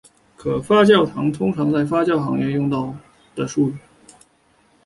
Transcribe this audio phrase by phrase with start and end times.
[0.35, 2.95] 可发酵糖是通常在发酵行业用到
[3.35, 3.77] 的术语。